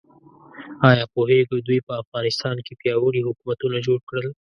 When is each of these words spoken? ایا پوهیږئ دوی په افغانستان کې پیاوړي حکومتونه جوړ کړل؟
ایا 0.89 1.03
پوهیږئ 1.13 1.59
دوی 1.67 1.79
په 1.87 1.93
افغانستان 2.01 2.55
کې 2.65 2.73
پیاوړي 2.81 3.21
حکومتونه 3.27 3.77
جوړ 3.87 3.99
کړل؟ 4.09 4.27